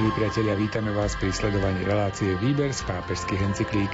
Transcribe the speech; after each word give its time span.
Milí 0.00 0.16
priatelia, 0.16 0.56
vítame 0.56 0.96
vás 0.96 1.12
pri 1.12 1.28
sledovaní 1.28 1.84
relácie 1.84 2.32
Výber 2.40 2.72
z 2.72 2.88
pápežských 2.88 3.52
encyklík. 3.52 3.92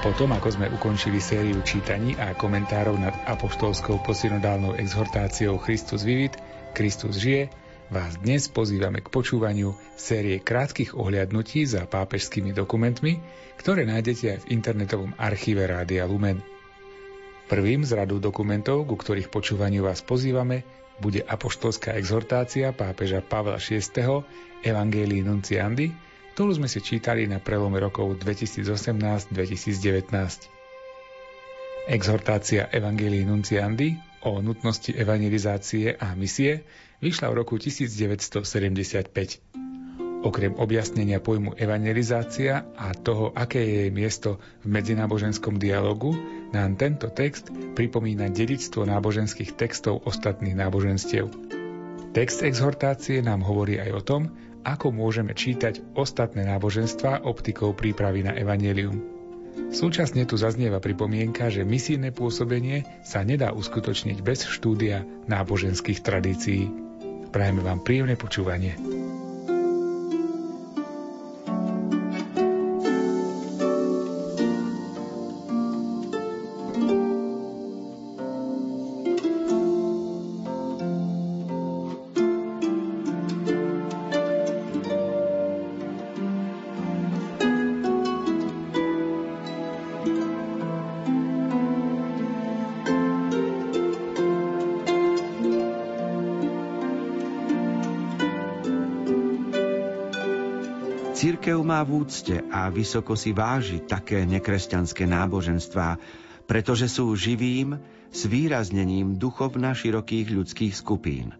Potom, 0.00 0.32
ako 0.32 0.56
sme 0.56 0.72
ukončili 0.72 1.20
sériu 1.20 1.60
čítaní 1.60 2.16
a 2.16 2.32
komentárov 2.32 2.96
nad 2.96 3.12
apoštolskou 3.28 4.00
posynodálnou 4.08 4.72
exhortáciou 4.80 5.60
Christus 5.60 6.08
vivit, 6.08 6.40
Kristus 6.72 7.20
žije, 7.20 7.52
vás 7.92 8.16
dnes 8.24 8.48
pozývame 8.48 9.04
k 9.04 9.12
počúvaniu 9.12 9.76
série 10.00 10.40
krátkých 10.40 10.96
ohliadnutí 10.96 11.68
za 11.68 11.84
pápežskými 11.84 12.56
dokumentmi, 12.56 13.20
ktoré 13.60 13.84
nájdete 13.84 14.24
aj 14.32 14.38
v 14.48 14.50
internetovom 14.56 15.12
archíve 15.20 15.68
Rádia 15.68 16.08
Lumen. 16.08 16.40
Prvým 17.52 17.84
z 17.84 18.00
radu 18.00 18.16
dokumentov, 18.16 18.88
ku 18.88 18.96
ktorých 18.96 19.28
počúvaniu 19.28 19.84
vás 19.84 20.00
pozývame, 20.00 20.64
bude 21.04 21.20
apoštolská 21.20 22.00
exhortácia 22.00 22.72
pápeža 22.72 23.20
Pavla 23.20 23.60
VI. 23.60 24.24
Evangelii 24.62 25.26
Nunciandi, 25.26 25.90
ktorú 26.32 26.56
sme 26.56 26.68
si 26.70 26.80
čítali 26.80 27.28
na 27.28 27.38
prelome 27.42 27.82
rokov 27.82 28.14
2018-2019. 28.22 30.62
Exhortácia 31.90 32.70
Evangelii 32.70 33.26
Nunciandi 33.26 33.98
o 34.22 34.38
nutnosti 34.38 34.94
evangelizácie 34.94 35.98
a 35.98 36.14
misie 36.14 36.62
vyšla 37.02 37.34
v 37.34 37.42
roku 37.42 37.58
1975. 37.58 39.50
Okrem 40.22 40.54
objasnenia 40.54 41.18
pojmu 41.18 41.58
evangelizácia 41.58 42.62
a 42.78 42.94
toho, 42.94 43.34
aké 43.34 43.58
je 43.58 43.74
jej 43.82 43.90
miesto 43.90 44.38
v 44.62 44.70
medzináboženskom 44.70 45.58
dialogu, 45.58 46.14
nám 46.54 46.78
tento 46.78 47.10
text 47.10 47.50
pripomína 47.50 48.30
dedictvo 48.30 48.86
náboženských 48.86 49.58
textov 49.58 50.06
ostatných 50.06 50.54
náboženstiev. 50.54 51.26
Text 52.14 52.46
exhortácie 52.46 53.18
nám 53.18 53.42
hovorí 53.42 53.82
aj 53.82 53.90
o 53.90 54.02
tom, 54.06 54.30
ako 54.62 54.94
môžeme 54.94 55.34
čítať 55.34 55.82
ostatné 55.98 56.46
náboženstva 56.46 57.26
optikou 57.26 57.74
prípravy 57.74 58.26
na 58.26 58.32
evanelium. 58.34 58.98
Súčasne 59.72 60.24
tu 60.24 60.40
zaznieva 60.40 60.80
pripomienka, 60.80 61.52
že 61.52 61.64
misijné 61.64 62.12
pôsobenie 62.12 62.84
sa 63.04 63.20
nedá 63.20 63.52
uskutočniť 63.52 64.24
bez 64.24 64.48
štúdia 64.48 65.04
náboženských 65.28 66.00
tradícií. 66.00 66.68
Prajeme 67.32 67.64
vám 67.64 67.80
príjemné 67.80 68.16
počúvanie. 68.16 68.76
Má 101.72 101.80
v 101.88 102.04
úcte 102.04 102.36
a 102.52 102.68
vysoko 102.68 103.16
si 103.16 103.32
váži 103.32 103.80
také 103.80 104.28
nekresťanské 104.28 105.08
náboženstvá, 105.08 105.96
pretože 106.44 106.84
sú 106.84 107.16
živým 107.16 107.80
zvýraznením 108.12 109.16
duchovna 109.16 109.72
širokých 109.72 110.36
ľudských 110.36 110.76
skupín. 110.76 111.32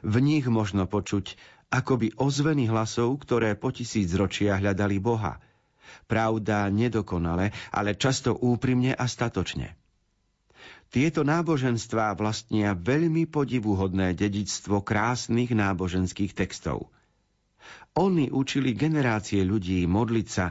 V 0.00 0.16
nich 0.24 0.48
možno 0.48 0.88
počuť 0.88 1.36
akoby 1.68 2.16
ozveny 2.16 2.72
hlasov, 2.72 3.20
ktoré 3.20 3.52
po 3.52 3.68
tisíc 3.68 4.08
ročia 4.16 4.56
hľadali 4.56 4.96
Boha. 4.96 5.36
Pravda 6.08 6.72
nedokonale, 6.72 7.52
ale 7.68 8.00
často 8.00 8.32
úprimne 8.32 8.96
a 8.96 9.04
statočne. 9.04 9.76
Tieto 10.88 11.20
náboženstvá 11.20 12.16
vlastnia 12.16 12.72
veľmi 12.72 13.28
podivuhodné 13.28 14.16
dedictvo 14.16 14.80
krásnych 14.80 15.52
náboženských 15.52 16.32
textov– 16.32 16.88
oni 17.94 18.30
učili 18.34 18.74
generácie 18.74 19.46
ľudí 19.46 19.86
modliť 19.86 20.28
sa 20.28 20.50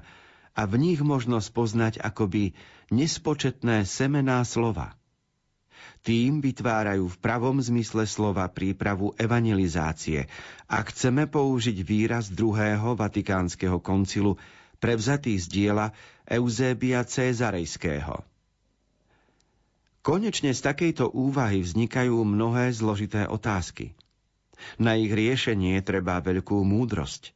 a 0.53 0.62
v 0.69 0.79
nich 0.79 1.00
možno 1.01 1.41
spoznať 1.41 2.00
akoby 2.00 2.53
nespočetné 2.94 3.84
semená 3.84 4.46
slova. 4.46 4.96
Tým 6.03 6.44
vytvárajú 6.44 7.07
v 7.07 7.18
pravom 7.19 7.63
zmysle 7.63 8.03
slova 8.07 8.47
prípravu 8.51 9.16
evangelizácie 9.16 10.28
a 10.68 10.78
chceme 10.84 11.31
použiť 11.31 11.78
výraz 11.84 12.28
druhého 12.28 12.96
vatikánskeho 12.96 13.80
koncilu 13.80 14.35
prevzatý 14.84 15.40
z 15.40 15.47
diela 15.47 15.95
Eusébia 16.28 17.07
Cezarejského. 17.07 18.24
Konečne 20.03 20.51
z 20.51 20.59
takejto 20.59 21.16
úvahy 21.16 21.63
vznikajú 21.63 22.19
mnohé 22.28 22.75
zložité 22.75 23.24
otázky– 23.24 23.95
na 24.78 24.97
ich 24.97 25.12
riešenie 25.12 25.79
treba 25.81 26.19
veľkú 26.19 26.62
múdrosť. 26.63 27.34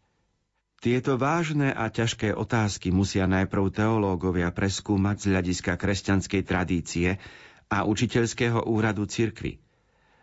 Tieto 0.77 1.17
vážne 1.17 1.73
a 1.73 1.89
ťažké 1.89 2.37
otázky 2.37 2.93
musia 2.93 3.25
najprv 3.25 3.73
teológovia 3.73 4.53
preskúmať 4.53 5.15
z 5.17 5.25
hľadiska 5.33 5.73
kresťanskej 5.73 6.41
tradície 6.45 7.17
a 7.67 7.81
učiteľského 7.81 8.69
úradu 8.69 9.09
cirkvy, 9.09 9.57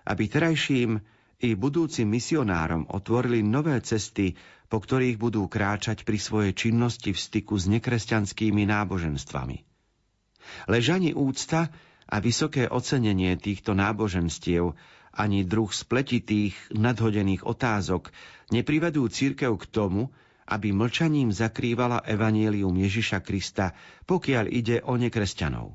aby 0.06 0.24
terajším 0.30 1.02
i 1.42 1.58
budúcim 1.58 2.06
misionárom 2.06 2.86
otvorili 2.86 3.42
nové 3.42 3.74
cesty, 3.82 4.38
po 4.70 4.78
ktorých 4.78 5.18
budú 5.18 5.50
kráčať 5.50 6.06
pri 6.06 6.22
svojej 6.22 6.52
činnosti 6.54 7.10
v 7.10 7.18
styku 7.18 7.58
s 7.58 7.66
nekresťanskými 7.68 8.64
náboženstvami. 8.64 9.58
Ležani 10.70 11.12
úcta 11.12 11.68
a 12.06 12.16
vysoké 12.22 12.70
ocenenie 12.70 13.34
týchto 13.36 13.74
náboženstiev 13.74 14.76
ani 15.14 15.46
druh 15.46 15.70
spletitých, 15.70 16.74
nadhodených 16.74 17.46
otázok 17.46 18.10
neprivedú 18.50 19.06
církev 19.06 19.54
k 19.54 19.64
tomu, 19.70 20.10
aby 20.44 20.76
mlčaním 20.76 21.32
zakrývala 21.32 22.04
evanielium 22.04 22.76
Ježiša 22.76 23.24
Krista, 23.24 23.72
pokiaľ 24.04 24.44
ide 24.52 24.76
o 24.84 24.98
nekresťanov. 25.00 25.72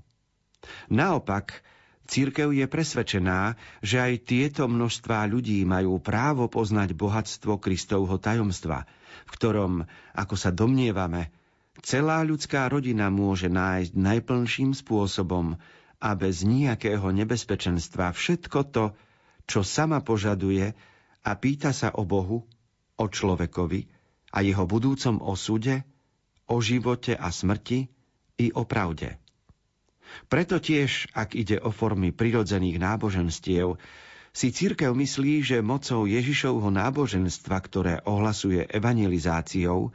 Naopak, 0.94 1.66
církev 2.06 2.54
je 2.54 2.70
presvedčená, 2.70 3.58
že 3.82 3.98
aj 3.98 4.14
tieto 4.30 4.70
množstvá 4.70 5.26
ľudí 5.26 5.66
majú 5.66 5.98
právo 5.98 6.46
poznať 6.52 6.94
bohatstvo 6.94 7.58
Kristovho 7.58 8.22
tajomstva, 8.22 8.86
v 9.26 9.30
ktorom, 9.34 9.74
ako 10.14 10.36
sa 10.38 10.54
domnievame, 10.54 11.34
celá 11.82 12.22
ľudská 12.22 12.70
rodina 12.70 13.10
môže 13.10 13.50
nájsť 13.50 13.98
najplnším 13.98 14.78
spôsobom 14.78 15.58
a 16.00 16.10
bez 16.14 16.46
nejakého 16.46 17.10
nebezpečenstva 17.10 18.14
všetko 18.14 18.60
to, 18.70 18.86
čo 19.50 19.66
sama 19.66 20.06
požaduje 20.06 20.78
a 21.26 21.32
pýta 21.34 21.74
sa 21.74 21.90
o 21.98 22.06
Bohu, 22.06 22.46
o 23.02 23.06
človekovi 23.10 23.90
a 24.30 24.46
jeho 24.46 24.70
budúcom 24.70 25.26
osude, 25.26 25.82
o 26.46 26.62
živote 26.62 27.18
a 27.18 27.34
smrti 27.34 27.90
i 28.38 28.54
o 28.54 28.62
pravde. 28.70 29.18
Preto 30.30 30.62
tiež, 30.62 31.10
ak 31.18 31.34
ide 31.34 31.58
o 31.58 31.74
formy 31.74 32.14
prirodzených 32.14 32.78
náboženstiev, 32.78 33.78
si 34.30 34.54
církev 34.54 34.94
myslí, 34.94 35.42
že 35.42 35.66
mocou 35.66 36.06
Ježišovho 36.06 36.70
náboženstva, 36.70 37.58
ktoré 37.66 37.94
ohlasuje 38.06 38.66
evangelizáciou, 38.70 39.90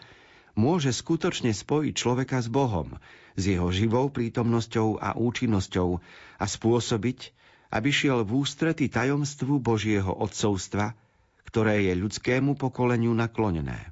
môže 0.59 0.91
skutočne 0.91 1.54
spojiť 1.54 1.94
človeka 1.94 2.43
s 2.43 2.50
Bohom, 2.50 2.98
s 3.34 3.43
jeho 3.47 3.70
živou 3.70 4.10
prítomnosťou 4.10 4.98
a 4.98 5.14
účinnosťou 5.19 5.98
a 6.38 6.44
spôsobiť, 6.47 7.19
aby 7.74 7.90
šiel 7.90 8.22
v 8.22 8.46
ústrety 8.46 8.86
tajomstvu 8.86 9.58
Božieho 9.58 10.14
odcovstva, 10.14 10.94
ktoré 11.50 11.90
je 11.90 11.99
ľudskému 11.99 12.54
pokoleniu 12.54 13.10
naklonené. 13.10 13.90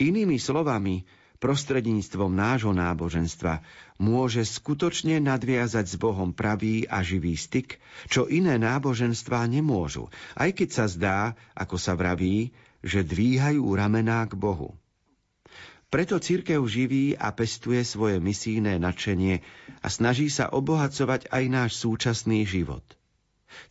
Inými 0.00 0.40
slovami, 0.40 1.04
prostredníctvom 1.36 2.32
nášho 2.32 2.72
náboženstva 2.72 3.60
môže 4.00 4.44
skutočne 4.44 5.20
nadviazať 5.20 5.84
s 5.84 5.96
Bohom 6.00 6.32
pravý 6.32 6.88
a 6.88 7.04
živý 7.04 7.36
styk, 7.36 7.76
čo 8.08 8.24
iné 8.28 8.56
náboženstvá 8.56 9.44
nemôžu, 9.44 10.08
aj 10.36 10.56
keď 10.56 10.68
sa 10.72 10.84
zdá, 10.88 11.18
ako 11.52 11.76
sa 11.76 11.92
vraví, 11.92 12.56
že 12.80 13.04
dvíhajú 13.04 13.64
ramená 13.76 14.24
k 14.24 14.36
Bohu. 14.36 14.76
Preto 15.96 16.20
církev 16.20 16.60
živí 16.68 17.16
a 17.16 17.32
pestuje 17.32 17.80
svoje 17.80 18.20
misijné 18.20 18.76
nadšenie 18.76 19.40
a 19.80 19.88
snaží 19.88 20.28
sa 20.28 20.52
obohacovať 20.52 21.32
aj 21.32 21.44
náš 21.48 21.80
súčasný 21.80 22.44
život. 22.44 22.84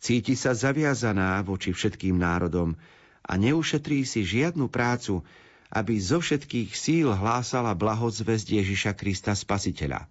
Cíti 0.02 0.34
sa 0.34 0.50
zaviazaná 0.50 1.38
voči 1.46 1.70
všetkým 1.70 2.18
národom 2.18 2.74
a 3.22 3.38
neušetrí 3.38 4.02
si 4.02 4.26
žiadnu 4.26 4.66
prácu, 4.66 5.22
aby 5.70 6.02
zo 6.02 6.18
všetkých 6.18 6.74
síl 6.74 7.14
hlásala 7.14 7.78
blahozvesť 7.78 8.58
Ježiša 8.58 8.98
Krista 8.98 9.30
Spasiteľa. 9.30 10.10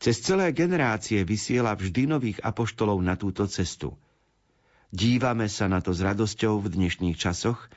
Cez 0.00 0.24
celé 0.24 0.56
generácie 0.56 1.20
vysiela 1.20 1.76
vždy 1.76 2.08
nových 2.08 2.40
apoštolov 2.40 2.96
na 3.04 3.20
túto 3.20 3.44
cestu. 3.44 3.92
Dívame 4.88 5.52
sa 5.52 5.68
na 5.68 5.84
to 5.84 5.92
s 5.92 6.00
radosťou 6.00 6.64
v 6.64 6.72
dnešných 6.72 7.20
časoch, 7.20 7.68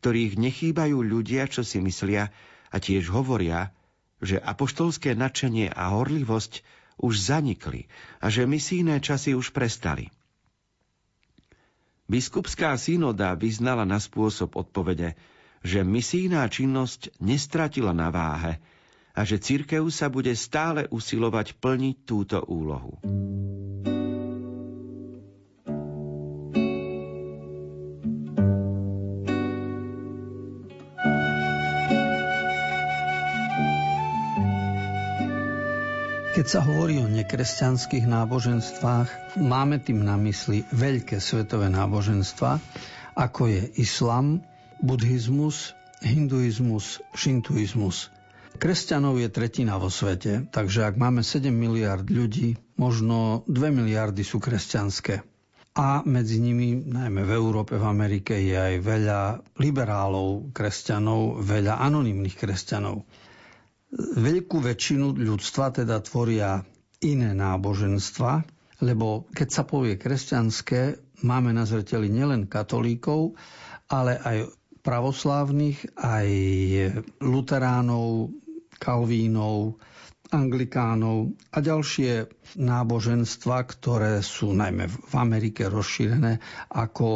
ktorých 0.00 0.40
nechýbajú 0.40 0.96
ľudia, 1.04 1.44
čo 1.44 1.60
si 1.60 1.76
myslia 1.84 2.32
a 2.70 2.76
tiež 2.78 3.10
hovoria, 3.10 3.74
že 4.22 4.38
apoštolské 4.38 5.18
nadšenie 5.18 5.70
a 5.74 5.92
horlivosť 5.92 6.62
už 7.00 7.14
zanikli 7.18 7.88
a 8.20 8.28
že 8.28 8.44
misijné 8.46 9.00
časy 9.00 9.34
už 9.34 9.50
prestali. 9.50 10.12
Biskupská 12.10 12.74
synoda 12.74 13.38
vyznala 13.38 13.86
na 13.86 14.02
spôsob 14.02 14.58
odpovede, 14.58 15.14
že 15.62 15.86
misijná 15.86 16.46
činnosť 16.50 17.14
nestratila 17.22 17.94
na 17.94 18.10
váhe 18.10 18.58
a 19.14 19.20
že 19.22 19.38
cirkev 19.38 19.86
sa 19.94 20.10
bude 20.10 20.34
stále 20.34 20.90
usilovať 20.90 21.58
plniť 21.62 21.96
túto 22.02 22.42
úlohu. 22.50 22.98
Keď 36.30 36.46
sa 36.46 36.62
hovorí 36.62 37.02
o 37.02 37.10
nekresťanských 37.10 38.06
náboženstvách, 38.06 39.34
máme 39.42 39.82
tým 39.82 40.06
na 40.06 40.14
mysli 40.14 40.62
veľké 40.70 41.18
svetové 41.18 41.66
náboženstva, 41.74 42.62
ako 43.18 43.50
je 43.50 43.66
islam, 43.82 44.38
buddhizmus, 44.78 45.74
hinduizmus, 45.98 47.02
šintuizmus. 47.18 48.14
Kresťanov 48.62 49.18
je 49.18 49.26
tretina 49.26 49.74
vo 49.82 49.90
svete, 49.90 50.46
takže 50.54 50.86
ak 50.86 50.94
máme 51.02 51.26
7 51.26 51.50
miliard 51.50 52.06
ľudí, 52.06 52.54
možno 52.78 53.42
2 53.50 53.74
miliardy 53.74 54.22
sú 54.22 54.38
kresťanské. 54.38 55.26
A 55.74 56.06
medzi 56.06 56.38
nimi, 56.38 56.78
najmä 56.78 57.26
v 57.26 57.32
Európe, 57.34 57.74
v 57.74 57.90
Amerike, 57.90 58.38
je 58.38 58.54
aj 58.54 58.74
veľa 58.78 59.20
liberálov 59.58 60.54
kresťanov, 60.54 61.42
veľa 61.42 61.82
anonimných 61.82 62.38
kresťanov. 62.38 63.02
Veľkú 63.98 64.62
väčšinu 64.62 65.18
ľudstva 65.18 65.74
teda 65.74 65.98
tvoria 66.06 66.62
iné 67.02 67.34
náboženstva, 67.34 68.46
lebo 68.86 69.26
keď 69.34 69.48
sa 69.50 69.62
povie 69.66 69.98
kresťanské, 69.98 70.94
máme 71.26 71.50
na 71.50 71.66
zreteli 71.66 72.06
nielen 72.06 72.46
katolíkov, 72.46 73.34
ale 73.90 74.16
aj 74.22 74.38
pravoslávnych, 74.80 75.98
aj 75.98 76.28
luteránov, 77.20 78.32
kalvínov, 78.80 79.76
anglikánov 80.30 81.34
a 81.50 81.58
ďalšie 81.58 82.30
náboženstva, 82.56 83.66
ktoré 83.66 84.22
sú 84.22 84.54
najmä 84.54 84.86
v 84.86 85.14
Amerike 85.18 85.66
rozšírené 85.66 86.38
ako 86.70 87.06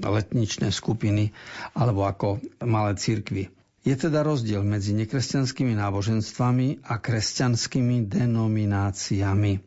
letničné 0.00 0.70
skupiny 0.70 1.34
alebo 1.74 2.06
ako 2.06 2.38
malé 2.62 2.94
církvy. 2.94 3.55
Je 3.86 3.94
teda 3.94 4.26
rozdiel 4.26 4.66
medzi 4.66 4.98
nekresťanskými 4.98 5.78
náboženstvami 5.78 6.82
a 6.90 6.98
kresťanskými 6.98 8.10
denomináciami. 8.10 9.62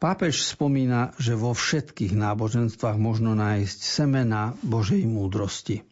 Pápež 0.00 0.48
spomína, 0.48 1.12
že 1.20 1.36
vo 1.36 1.52
všetkých 1.52 2.16
náboženstvách 2.16 2.96
možno 2.96 3.36
nájsť 3.36 3.78
semena 3.84 4.56
Božej 4.64 5.04
múdrosti, 5.04 5.84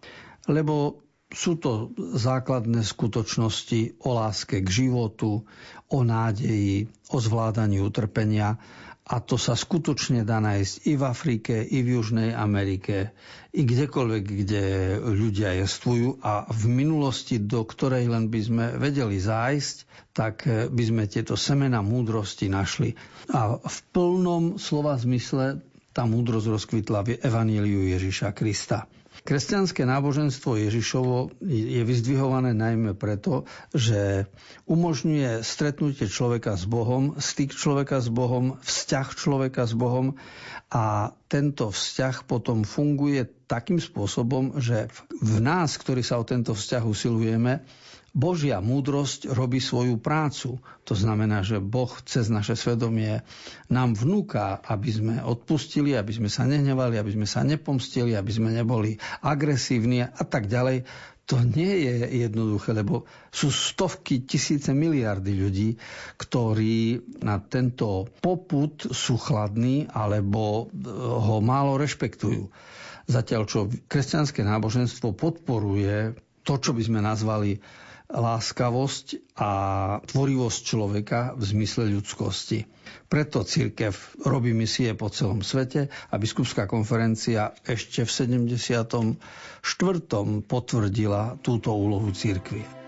lebo 0.49 1.05
sú 1.31 1.61
to 1.61 1.93
základné 2.17 2.83
skutočnosti 2.83 4.03
o 4.03 4.17
láske 4.17 4.65
k 4.65 4.69
životu, 4.89 5.45
o 5.93 5.99
nádeji, 6.01 6.89
o 7.13 7.21
zvládaní 7.21 7.85
utrpenia 7.85 8.59
a 9.11 9.19
to 9.19 9.35
sa 9.35 9.59
skutočne 9.59 10.23
dá 10.23 10.39
nájsť 10.39 10.75
i 10.87 10.95
v 10.95 11.03
Afrike, 11.03 11.55
i 11.59 11.83
v 11.83 11.99
Južnej 11.99 12.31
Amerike, 12.31 13.11
i 13.51 13.67
kdekoľvek, 13.67 14.23
kde 14.23 14.65
ľudia 15.03 15.59
jestvujú. 15.67 16.23
A 16.23 16.47
v 16.47 16.63
minulosti, 16.71 17.43
do 17.43 17.67
ktorej 17.67 18.07
len 18.07 18.31
by 18.31 18.41
sme 18.41 18.65
vedeli 18.79 19.19
zájsť, 19.19 19.77
tak 20.15 20.47
by 20.47 20.83
sme 20.87 21.11
tieto 21.11 21.35
semena 21.35 21.83
múdrosti 21.83 22.47
našli. 22.47 22.95
A 23.35 23.59
v 23.59 23.79
plnom 23.91 24.63
slova 24.63 24.95
zmysle 24.95 25.59
tá 25.91 26.07
múdrosť 26.07 26.47
rozkvitla 26.47 26.99
v 27.03 27.19
Evaníliu 27.19 27.91
Ježiša 27.91 28.31
Krista. 28.31 28.87
Kresťanské 29.21 29.85
náboženstvo 29.85 30.57
Ježišovo 30.57 31.37
je 31.45 31.83
vyzdvihované 31.85 32.57
najmä 32.57 32.97
preto, 32.97 33.45
že 33.77 34.25
umožňuje 34.65 35.45
stretnutie 35.45 36.09
človeka 36.09 36.57
s 36.57 36.65
Bohom, 36.65 37.21
styk 37.21 37.53
človeka 37.53 38.01
s 38.01 38.09
Bohom, 38.09 38.57
vzťah 38.65 39.09
človeka 39.13 39.69
s 39.69 39.77
Bohom 39.77 40.17
a 40.73 41.13
tento 41.29 41.69
vzťah 41.69 42.25
potom 42.25 42.65
funguje 42.65 43.29
takým 43.45 43.83
spôsobom, 43.83 44.57
že 44.63 44.89
v 45.21 45.37
nás, 45.43 45.77
ktorí 45.77 46.01
sa 46.01 46.17
o 46.17 46.25
tento 46.25 46.57
vzťah 46.57 46.83
usilujeme, 46.87 47.67
Božia 48.11 48.59
múdrosť 48.59 49.31
robí 49.31 49.63
svoju 49.63 49.95
prácu. 50.03 50.59
To 50.83 50.95
znamená, 50.99 51.47
že 51.47 51.63
Boh 51.63 51.91
cez 52.03 52.27
naše 52.27 52.59
svedomie 52.59 53.23
nám 53.71 53.95
vnúka, 53.95 54.59
aby 54.67 54.91
sme 54.91 55.15
odpustili, 55.23 55.95
aby 55.95 56.11
sme 56.11 56.27
sa 56.27 56.43
nehnevali, 56.43 56.99
aby 56.99 57.15
sme 57.15 57.27
sa 57.27 57.47
nepomstili, 57.47 58.19
aby 58.19 58.33
sme 58.35 58.51
neboli 58.51 58.99
agresívni 59.23 60.03
a 60.03 60.23
tak 60.27 60.51
ďalej. 60.51 60.83
To 61.31 61.39
nie 61.39 61.87
je 61.87 62.27
jednoduché, 62.27 62.75
lebo 62.75 63.07
sú 63.31 63.55
stovky, 63.55 64.27
tisíce 64.27 64.75
miliardy 64.75 65.31
ľudí, 65.39 65.79
ktorí 66.19 66.99
na 67.23 67.39
tento 67.39 68.11
poput 68.19 68.91
sú 68.91 69.15
chladní 69.15 69.87
alebo 69.87 70.67
ho 70.99 71.39
málo 71.39 71.79
rešpektujú. 71.79 72.51
Zatiaľ, 73.07 73.47
čo 73.47 73.71
kresťanské 73.87 74.43
náboženstvo 74.43 75.15
podporuje 75.15 76.19
to, 76.43 76.59
čo 76.59 76.75
by 76.75 76.83
sme 76.83 76.99
nazvali 76.99 77.63
láskavosť 78.11 79.39
a 79.39 79.51
tvorivosť 80.03 80.61
človeka 80.61 81.21
v 81.39 81.43
zmysle 81.47 81.87
ľudskosti. 81.91 82.67
Preto 83.07 83.47
církev 83.47 83.95
robí 84.23 84.51
misie 84.51 84.95
po 84.95 85.11
celom 85.11 85.43
svete 85.43 85.87
a 86.11 86.15
biskupská 86.19 86.67
konferencia 86.67 87.55
ešte 87.63 88.03
v 88.03 88.11
74. 88.11 89.15
potvrdila 90.43 91.23
túto 91.39 91.71
úlohu 91.71 92.11
církvy. 92.11 92.80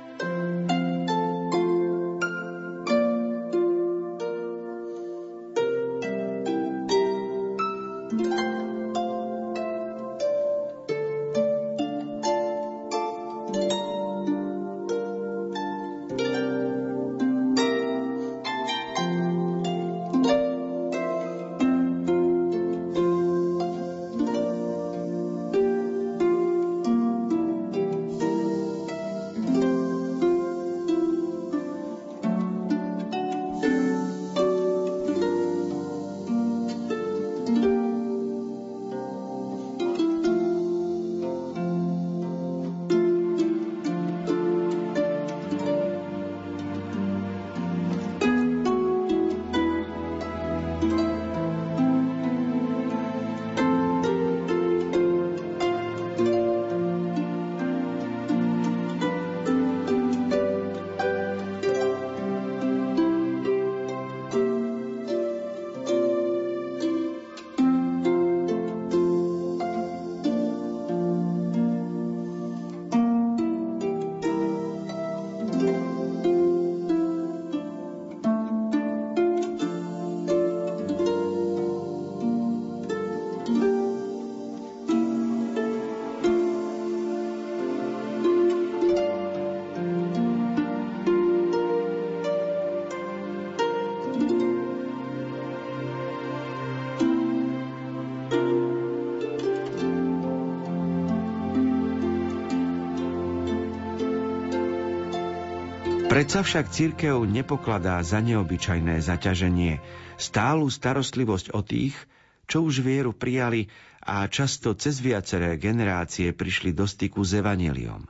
Predsa 106.23 106.47
však 106.47 106.67
církev 106.71 107.27
nepokladá 107.27 107.99
za 107.99 108.23
neobyčajné 108.23 109.03
zaťaženie 109.03 109.83
stálu 110.15 110.71
starostlivosť 110.71 111.51
o 111.51 111.67
tých, 111.67 111.99
čo 112.47 112.63
už 112.63 112.79
vieru 112.79 113.11
prijali 113.11 113.67
a 113.99 114.31
často 114.31 114.71
cez 114.79 115.03
viaceré 115.03 115.59
generácie 115.59 116.31
prišli 116.31 116.79
do 116.79 116.87
styku 116.87 117.27
s 117.27 117.35
evaneliom. 117.35 118.07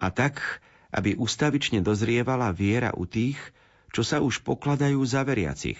A 0.00 0.08
tak, 0.08 0.64
aby 0.96 1.12
ustavične 1.20 1.84
dozrievala 1.84 2.56
viera 2.56 2.96
u 2.96 3.04
tých, 3.04 3.36
čo 3.92 4.00
sa 4.00 4.24
už 4.24 4.40
pokladajú 4.40 5.04
za 5.04 5.20
veriacich. 5.20 5.76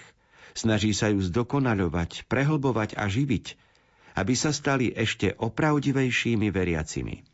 Snaží 0.53 0.93
sa 0.93 1.09
ju 1.09 1.25
zdokonaľovať, 1.25 2.29
prehlbovať 2.29 3.01
a 3.01 3.09
živiť, 3.09 3.57
aby 4.13 4.33
sa 4.37 4.53
stali 4.53 4.93
ešte 4.93 5.33
opravdivejšími 5.41 6.53
veriacimi. 6.53 7.30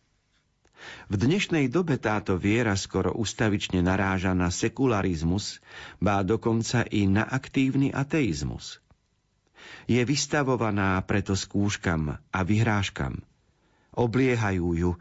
V 1.07 1.15
dnešnej 1.15 1.69
dobe 1.72 1.96
táto 2.01 2.36
viera 2.36 2.75
skoro 2.75 3.13
ustavične 3.15 3.79
naráža 3.86 4.36
na 4.36 4.51
sekularizmus, 4.51 5.63
bá 6.01 6.22
dokonca 6.22 6.86
i 6.89 7.05
na 7.05 7.24
aktívny 7.25 7.93
ateizmus. 7.93 8.81
Je 9.88 10.03
vystavovaná 10.03 11.00
preto 11.03 11.36
skúškam 11.38 12.19
a 12.19 12.39
vyhrážkam. 12.43 13.24
Obliehajú 13.96 14.67
ju 14.75 14.91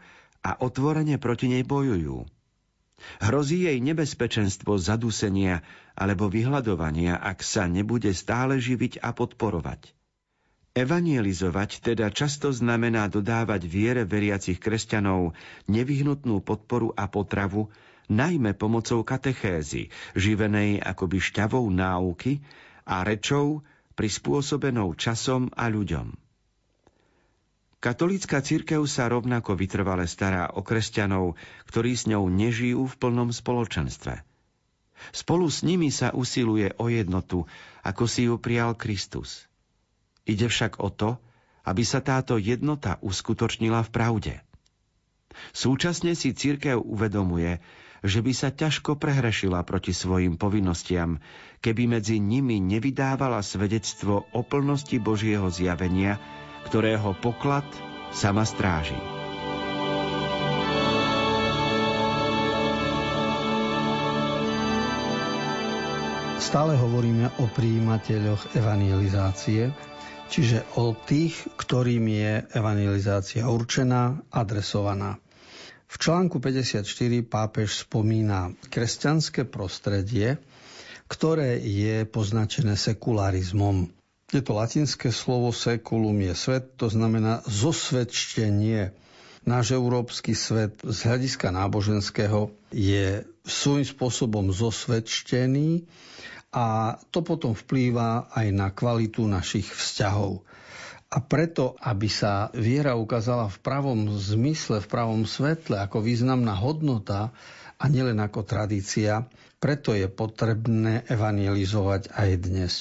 a 0.45 0.55
otvorene 0.63 1.19
proti 1.19 1.51
nej 1.51 1.67
bojujú. 1.67 2.23
Hrozí 3.21 3.69
jej 3.69 3.77
nebezpečenstvo 3.77 4.81
zadusenia 4.81 5.61
alebo 5.93 6.29
vyhľadovania, 6.29 7.17
ak 7.21 7.45
sa 7.45 7.69
nebude 7.69 8.09
stále 8.13 8.57
živiť 8.57 9.03
a 9.05 9.13
podporovať. 9.13 9.96
Evangelizovať 10.77 11.81
teda 11.81 12.13
často 12.13 12.53
znamená 12.53 13.09
dodávať 13.09 13.65
viere 13.65 14.05
veriacich 14.05 14.61
kresťanov 14.61 15.33
nevyhnutnú 15.65 16.37
podporu 16.45 16.93
a 16.93 17.09
potravu, 17.09 17.73
najmä 18.13 18.53
pomocou 18.53 19.01
katechézy, 19.01 19.89
živenej 20.13 20.77
akoby 20.77 21.17
šťavou 21.17 21.65
náuky 21.73 22.45
a 22.85 23.01
rečou 23.01 23.65
prispôsobenou 23.97 24.93
časom 24.93 25.49
a 25.57 25.65
ľuďom. 25.65 26.13
Katolícka 27.81 28.37
církev 28.45 28.85
sa 28.85 29.09
rovnako 29.09 29.57
vytrvale 29.57 30.05
stará 30.05 30.53
o 30.53 30.61
kresťanov, 30.61 31.41
ktorí 31.65 31.97
s 31.97 32.05
ňou 32.05 32.29
nežijú 32.29 32.85
v 32.85 32.97
plnom 33.01 33.33
spoločenstve. 33.33 34.21
Spolu 35.09 35.49
s 35.49 35.65
nimi 35.65 35.89
sa 35.89 36.13
usiluje 36.13 36.69
o 36.77 36.85
jednotu, 36.85 37.49
ako 37.81 38.05
si 38.05 38.29
ju 38.29 38.37
prijal 38.37 38.77
Kristus– 38.77 39.41
Ide 40.27 40.51
však 40.51 40.83
o 40.83 40.91
to, 40.91 41.15
aby 41.63 41.83
sa 41.87 42.03
táto 42.03 42.35
jednota 42.35 42.99
uskutočnila 42.99 43.83
v 43.87 43.89
pravde. 43.91 44.33
Súčasne 45.55 46.15
si 46.15 46.35
církev 46.35 46.79
uvedomuje, 46.79 47.63
že 48.05 48.21
by 48.21 48.31
sa 48.35 48.49
ťažko 48.53 48.99
prehrešila 48.99 49.63
proti 49.65 49.91
svojim 49.95 50.37
povinnostiam, 50.37 51.17
keby 51.63 51.97
medzi 51.97 52.21
nimi 52.21 52.61
nevydávala 52.61 53.41
svedectvo 53.41 54.29
o 54.31 54.41
plnosti 54.45 54.99
Božieho 55.01 55.49
zjavenia, 55.49 56.21
ktorého 56.69 57.17
poklad 57.19 57.65
sama 58.13 58.45
stráži. 58.45 58.97
Stále 66.37 66.79
hovoríme 66.79 67.27
o 67.43 67.45
príjimateľoch 67.51 68.55
evangelizácie, 68.55 69.67
čiže 70.27 70.67
o 70.75 70.91
tých, 70.93 71.33
ktorým 71.55 72.05
je 72.05 72.33
evangelizácia 72.51 73.43
určená, 73.43 74.19
adresovaná. 74.29 75.17
V 75.87 75.95
článku 75.97 76.37
54 76.37 76.83
pápež 77.23 77.87
spomína 77.87 78.51
kresťanské 78.67 79.47
prostredie, 79.47 80.35
ktoré 81.07 81.55
je 81.57 82.03
poznačené 82.03 82.75
sekularizmom. 82.75 83.87
Je 84.27 84.43
to 84.43 84.51
latinské 84.51 85.07
slovo 85.09 85.55
sekulum 85.55 86.19
je 86.19 86.35
svet, 86.35 86.75
to 86.75 86.91
znamená 86.91 87.39
zosvedčenie. 87.47 88.91
Náš 89.47 89.71
európsky 89.71 90.35
svet 90.35 90.75
z 90.83 90.99
hľadiska 91.07 91.55
náboženského 91.55 92.51
je 92.67 93.23
svojím 93.47 93.87
spôsobom 93.87 94.51
zosvedčený 94.51 95.87
a 96.51 96.95
to 97.11 97.19
potom 97.23 97.51
vplýva 97.51 98.31
aj 98.31 98.47
na 98.55 98.67
kvalitu 98.71 99.27
našich 99.27 99.67
vzťahov. 99.67 100.43
A 101.07 101.23
preto, 101.23 101.79
aby 101.79 102.11
sa 102.11 102.51
viera 102.51 102.99
ukázala 102.99 103.47
v 103.47 103.57
pravom 103.63 104.11
zmysle, 104.19 104.83
v 104.83 104.91
pravom 104.91 105.23
svetle, 105.23 105.79
ako 105.79 106.03
významná 106.03 106.51
hodnota 106.59 107.31
a 107.79 107.83
nielen 107.87 108.19
ako 108.19 108.43
tradícia, 108.43 109.23
preto 109.63 109.95
je 109.95 110.11
potrebné 110.11 111.07
evangelizovať 111.07 112.11
aj 112.11 112.29
dnes. 112.43 112.73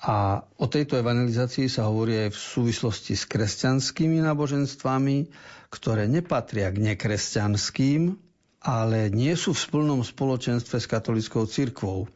A 0.00 0.46
o 0.56 0.64
tejto 0.64 0.96
evangelizácii 0.96 1.68
sa 1.68 1.90
hovorí 1.90 2.16
aj 2.16 2.30
v 2.32 2.38
súvislosti 2.40 3.12
s 3.18 3.28
kresťanskými 3.28 4.24
náboženstvami, 4.24 5.28
ktoré 5.68 6.08
nepatria 6.08 6.72
k 6.72 6.94
nekresťanským, 6.94 8.16
ale 8.64 9.12
nie 9.12 9.32
sú 9.36 9.52
v 9.52 9.60
splnom 9.60 10.00
spoločenstve 10.00 10.76
s 10.80 10.86
katolickou 10.88 11.44
cirkvou. 11.44 12.08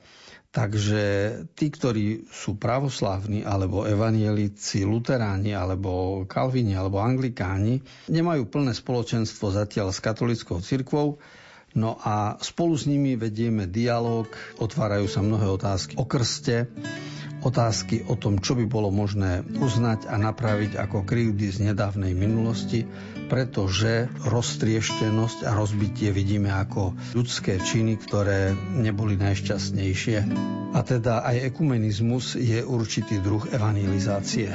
Takže 0.54 1.02
tí, 1.58 1.66
ktorí 1.66 2.30
sú 2.30 2.54
pravoslávni, 2.54 3.42
alebo 3.42 3.90
evanielici, 3.90 4.86
luteráni, 4.86 5.50
alebo 5.50 6.22
kalvini, 6.30 6.78
alebo 6.78 7.02
anglikáni, 7.02 7.82
nemajú 8.06 8.46
plné 8.46 8.70
spoločenstvo 8.70 9.50
zatiaľ 9.50 9.90
s 9.90 9.98
katolickou 9.98 10.62
cirkvou, 10.62 11.18
No 11.74 11.98
a 11.98 12.38
spolu 12.38 12.78
s 12.78 12.86
nimi 12.86 13.18
vedieme 13.18 13.66
dialog, 13.66 14.30
otvárajú 14.62 15.10
sa 15.10 15.26
mnohé 15.26 15.50
otázky 15.50 15.98
o 15.98 16.06
krste, 16.06 16.70
otázky 17.44 18.08
o 18.08 18.16
tom, 18.16 18.40
čo 18.40 18.56
by 18.56 18.64
bolo 18.64 18.88
možné 18.88 19.44
uznať 19.60 20.08
a 20.08 20.16
napraviť 20.16 20.80
ako 20.80 21.04
krivdy 21.04 21.52
z 21.52 21.70
nedávnej 21.70 22.16
minulosti, 22.16 22.88
pretože 23.28 24.08
roztrieštenosť 24.24 25.44
a 25.44 25.52
rozbitie 25.52 26.10
vidíme 26.10 26.48
ako 26.48 26.96
ľudské 27.12 27.60
činy, 27.60 28.00
ktoré 28.00 28.56
neboli 28.80 29.20
najšťastnejšie. 29.20 30.18
A 30.74 30.80
teda 30.82 31.22
aj 31.22 31.54
ekumenizmus 31.54 32.34
je 32.34 32.64
určitý 32.64 33.20
druh 33.20 33.44
evangelizácie. 33.52 34.50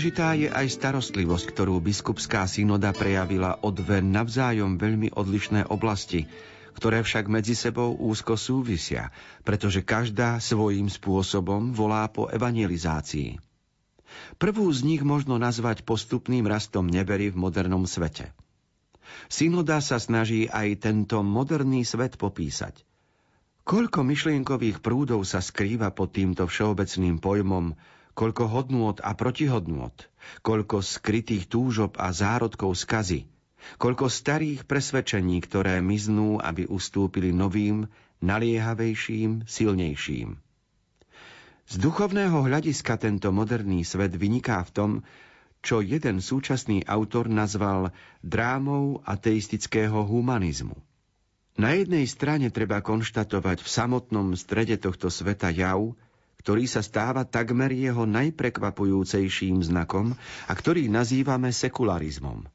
Dôležitá 0.00 0.32
je 0.32 0.48
aj 0.48 0.80
starostlivosť, 0.80 1.52
ktorú 1.52 1.76
biskupská 1.84 2.48
synoda 2.48 2.88
prejavila 2.88 3.60
o 3.60 3.68
dve 3.68 4.00
navzájom 4.00 4.80
veľmi 4.80 5.12
odlišné 5.12 5.68
oblasti, 5.68 6.24
ktoré 6.72 7.04
však 7.04 7.28
medzi 7.28 7.52
sebou 7.52 7.92
úzko 8.00 8.40
súvisia, 8.40 9.12
pretože 9.44 9.84
každá 9.84 10.40
svojím 10.40 10.88
spôsobom 10.88 11.76
volá 11.76 12.08
po 12.08 12.32
evangelizácii. 12.32 13.44
Prvú 14.40 14.72
z 14.72 14.88
nich 14.88 15.04
možno 15.04 15.36
nazvať 15.36 15.84
postupným 15.84 16.48
rastom 16.48 16.88
nevery 16.88 17.28
v 17.28 17.36
modernom 17.36 17.84
svete. 17.84 18.32
Synoda 19.28 19.84
sa 19.84 20.00
snaží 20.00 20.48
aj 20.48 20.80
tento 20.80 21.20
moderný 21.20 21.84
svet 21.84 22.16
popísať. 22.16 22.88
Koľko 23.68 24.00
myšlienkových 24.00 24.80
prúdov 24.80 25.28
sa 25.28 25.44
skrýva 25.44 25.92
pod 25.92 26.16
týmto 26.16 26.48
všeobecným 26.48 27.20
pojmom, 27.20 27.76
koľko 28.20 28.52
hodnôt 28.52 29.00
a 29.00 29.16
protihodnôt, 29.16 29.96
koľko 30.44 30.84
skrytých 30.84 31.48
túžob 31.48 31.96
a 31.96 32.12
zárodkov 32.12 32.76
skazy, 32.76 33.24
koľko 33.80 34.12
starých 34.12 34.68
presvedčení, 34.68 35.40
ktoré 35.40 35.80
miznú, 35.80 36.36
aby 36.36 36.68
ustúpili 36.68 37.32
novým, 37.32 37.88
naliehavejším, 38.20 39.48
silnejším. 39.48 40.36
Z 41.70 41.74
duchovného 41.80 42.44
hľadiska 42.44 43.00
tento 43.00 43.32
moderný 43.32 43.88
svet 43.88 44.12
vyniká 44.12 44.60
v 44.68 44.74
tom, 44.74 44.90
čo 45.64 45.80
jeden 45.80 46.20
súčasný 46.20 46.84
autor 46.84 47.32
nazval 47.32 47.96
drámou 48.20 49.00
ateistického 49.08 50.04
humanizmu. 50.04 50.76
Na 51.56 51.72
jednej 51.72 52.04
strane 52.04 52.52
treba 52.52 52.84
konštatovať 52.84 53.64
v 53.64 53.68
samotnom 53.68 54.36
strede 54.36 54.76
tohto 54.76 55.08
sveta 55.08 55.52
jav, 55.52 55.96
ktorý 56.40 56.64
sa 56.64 56.80
stáva 56.80 57.28
takmer 57.28 57.68
jeho 57.76 58.08
najprekvapujúcejším 58.08 59.60
znakom 59.60 60.16
a 60.48 60.52
ktorý 60.56 60.88
nazývame 60.88 61.52
sekularizmom. 61.52 62.48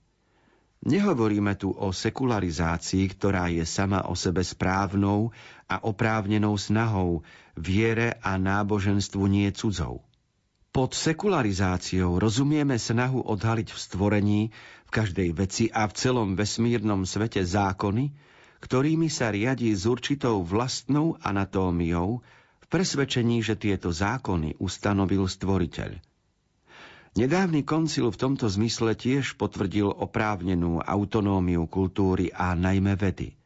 Nehovoríme 0.85 1.57
tu 1.57 1.73
o 1.73 1.89
sekularizácii, 1.89 3.09
ktorá 3.17 3.49
je 3.49 3.65
sama 3.65 4.05
o 4.05 4.13
sebe 4.13 4.45
správnou 4.45 5.33
a 5.65 5.81
oprávnenou 5.81 6.57
snahou, 6.61 7.25
viere 7.57 8.21
a 8.21 8.37
náboženstvu 8.37 9.23
nie 9.25 9.49
cudzou. 9.49 10.05
Pod 10.69 10.91
sekularizáciou 10.93 12.19
rozumieme 12.19 12.75
snahu 12.75 13.23
odhaliť 13.23 13.71
v 13.71 13.79
stvorení, 13.79 14.41
v 14.85 14.89
každej 14.91 15.29
veci 15.33 15.65
a 15.71 15.87
v 15.87 15.95
celom 15.95 16.35
vesmírnom 16.35 17.07
svete 17.07 17.41
zákony, 17.41 18.11
ktorými 18.59 19.07
sa 19.07 19.31
riadi 19.31 19.71
s 19.71 19.87
určitou 19.87 20.43
vlastnou 20.43 21.15
anatómiou, 21.23 22.21
v 22.65 22.73
presvedčení, 22.73 23.45
že 23.45 23.53
tieto 23.53 23.93
zákony 23.93 24.57
ustanovil 24.57 25.29
stvoriteľ. 25.29 26.01
Nedávny 27.15 27.61
koncil 27.61 28.09
v 28.09 28.17
tomto 28.17 28.49
zmysle 28.49 28.97
tiež 28.97 29.37
potvrdil 29.37 29.87
oprávnenú 29.87 30.81
autonómiu 30.81 31.69
kultúry 31.69 32.33
a 32.33 32.57
najmä 32.57 32.97
vedy. 32.97 33.37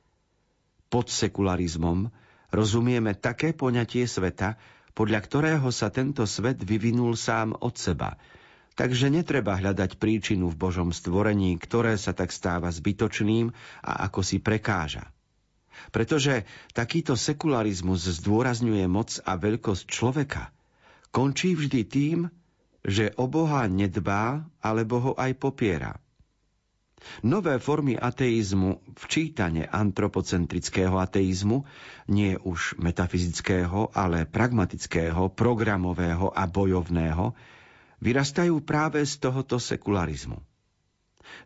Pod 0.87 1.11
sekularizmom 1.11 2.09
rozumieme 2.49 3.11
také 3.13 3.51
poňatie 3.51 4.07
sveta, 4.07 4.55
podľa 4.95 5.19
ktorého 5.21 5.69
sa 5.69 5.91
tento 5.91 6.23
svet 6.23 6.63
vyvinul 6.63 7.13
sám 7.19 7.53
od 7.59 7.75
seba, 7.75 8.15
takže 8.73 9.11
netreba 9.11 9.59
hľadať 9.59 9.99
príčinu 9.99 10.47
v 10.47 10.55
Božom 10.55 10.95
stvorení, 10.95 11.59
ktoré 11.59 11.99
sa 11.99 12.15
tak 12.15 12.31
stáva 12.31 12.71
zbytočným 12.71 13.51
a 13.83 13.91
ako 14.07 14.23
si 14.23 14.39
prekáža. 14.39 15.11
Pretože 15.89 16.43
takýto 16.73 17.13
sekularizmus 17.15 18.05
zdôrazňuje 18.21 18.85
moc 18.89 19.17
a 19.23 19.35
veľkosť 19.39 19.83
človeka, 19.87 20.51
končí 21.09 21.55
vždy 21.57 21.81
tým, 21.85 22.19
že 22.85 23.11
o 23.19 23.27
Boha 23.27 23.67
nedbá 23.67 24.45
alebo 24.63 24.95
ho 24.99 25.11
aj 25.15 25.31
popiera. 25.35 25.99
Nové 27.23 27.55
formy 27.63 27.95
ateizmu, 27.95 28.83
včítane 28.99 29.63
antropocentrického 29.63 30.99
ateizmu, 30.99 31.63
nie 32.11 32.35
už 32.35 32.75
metafyzického, 32.75 33.95
ale 33.95 34.27
pragmatického, 34.27 35.31
programového 35.31 36.27
a 36.35 36.43
bojovného, 36.43 37.31
vyrastajú 38.03 38.59
práve 38.67 38.99
z 39.07 39.15
tohoto 39.15 39.59
sekularizmu. 39.59 40.43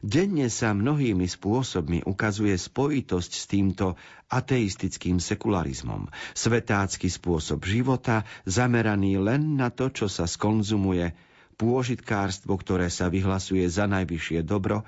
Denne 0.04 0.52
sa 0.52 0.76
mnohými 0.76 1.26
spôsobmi 1.26 2.04
ukazuje 2.04 2.56
spojitosť 2.56 3.32
s 3.32 3.46
týmto 3.48 3.96
ateistickým 4.28 5.22
sekularizmom. 5.22 6.12
Svetácky 6.36 7.08
spôsob 7.08 7.64
života, 7.64 8.28
zameraný 8.44 9.22
len 9.22 9.56
na 9.56 9.72
to, 9.72 9.94
čo 9.94 10.12
sa 10.12 10.28
skonzumuje, 10.28 11.16
pôžitkárstvo, 11.56 12.58
ktoré 12.58 12.90
sa 12.90 13.08
vyhlasuje 13.08 13.64
za 13.70 13.88
najvyššie 13.88 14.44
dobro, 14.44 14.84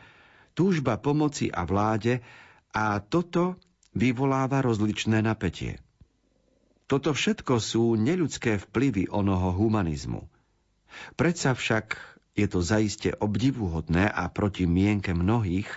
túžba 0.58 0.98
pomoci 0.98 1.48
a 1.52 1.64
vláde 1.64 2.26
a 2.76 3.00
toto 3.00 3.60
vyvoláva 3.96 4.60
rozličné 4.60 5.24
napätie. 5.24 5.80
Toto 6.86 7.18
všetko 7.18 7.58
sú 7.58 7.98
neľudské 7.98 8.62
vplyvy 8.62 9.10
onoho 9.10 9.56
humanizmu. 9.56 10.28
Predsa 11.18 11.58
však 11.58 12.15
je 12.36 12.46
to 12.52 12.60
zaiste 12.60 13.16
obdivuhodné 13.16 14.12
a 14.12 14.28
proti 14.28 14.68
mienke 14.68 15.16
mnohých 15.16 15.72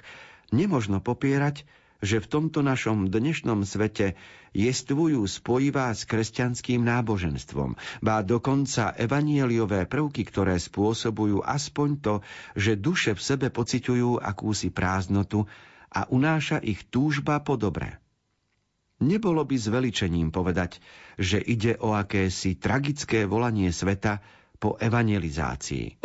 nemožno 0.51 0.99
popierať, 0.99 1.63
že 1.99 2.23
v 2.23 2.31
tomto 2.31 2.63
našom 2.63 3.11
dnešnom 3.11 3.67
svete 3.67 4.15
jestvujú 4.55 5.27
spojivá 5.27 5.91
s 5.91 6.07
kresťanským 6.07 6.83
náboženstvom, 6.87 7.75
bá 8.03 8.23
dokonca 8.23 8.95
evanieliové 8.95 9.91
prvky, 9.91 10.23
ktoré 10.27 10.63
spôsobujú 10.63 11.43
aspoň 11.43 11.89
to, 11.99 12.15
že 12.55 12.79
duše 12.79 13.19
v 13.19 13.23
sebe 13.23 13.47
pociťujú 13.51 14.23
akúsi 14.23 14.71
prázdnotu 14.71 15.47
a 15.91 16.07
unáša 16.07 16.63
ich 16.63 16.87
túžba 16.87 17.43
po 17.43 17.59
dobre. 17.59 17.99
Nebolo 18.99 19.47
by 19.47 19.55
zveličením 19.55 20.35
povedať, 20.35 20.83
že 21.19 21.39
ide 21.39 21.79
o 21.79 21.95
akési 21.95 22.59
tragické 22.59 23.31
volanie 23.31 23.71
sveta 23.71 24.19
po 24.59 24.75
evangelizácii. 24.75 26.03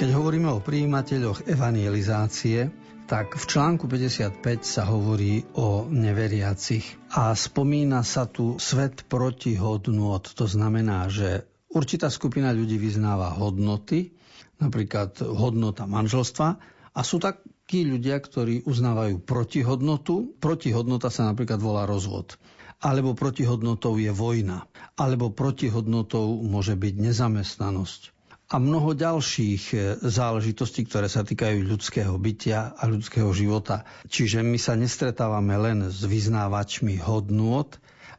Keď 0.00 0.16
hovoríme 0.16 0.48
o 0.48 0.64
príjimateľoch 0.64 1.44
evangelizácie, 1.44 2.72
tak 3.04 3.36
v 3.36 3.44
článku 3.44 3.84
55 3.84 4.40
sa 4.64 4.88
hovorí 4.88 5.44
o 5.60 5.84
neveriacich 5.92 7.12
a 7.12 7.36
spomína 7.36 8.00
sa 8.00 8.24
tu 8.24 8.56
svet 8.56 9.04
proti 9.12 9.60
hodnot. 9.60 10.32
To 10.40 10.48
znamená, 10.48 11.04
že 11.12 11.44
určitá 11.68 12.08
skupina 12.08 12.48
ľudí 12.48 12.80
vyznáva 12.80 13.36
hodnoty, 13.36 14.16
napríklad 14.56 15.20
hodnota 15.20 15.84
manželstva 15.84 16.48
a 16.96 17.00
sú 17.04 17.20
takí 17.20 17.84
ľudia, 17.84 18.24
ktorí 18.24 18.64
uznávajú 18.64 19.20
protihodnotu. 19.20 20.32
Protihodnota 20.40 21.12
sa 21.12 21.28
napríklad 21.28 21.60
volá 21.60 21.84
rozvod 21.84 22.40
alebo 22.80 23.12
protihodnotou 23.12 24.00
je 24.00 24.08
vojna, 24.08 24.64
alebo 24.96 25.28
protihodnotou 25.28 26.40
môže 26.40 26.72
byť 26.72 26.94
nezamestnanosť 26.96 28.16
a 28.50 28.58
mnoho 28.58 28.98
ďalších 28.98 29.62
e, 29.70 29.76
záležitostí, 30.02 30.82
ktoré 30.90 31.06
sa 31.06 31.22
týkajú 31.22 31.62
ľudského 31.70 32.18
bytia 32.18 32.74
a 32.74 32.82
ľudského 32.90 33.30
života. 33.30 33.86
Čiže 34.10 34.42
my 34.42 34.58
sa 34.58 34.74
nestretávame 34.74 35.54
len 35.54 35.86
s 35.86 36.02
vyznávačmi 36.02 36.98
hodnôt, 36.98 37.70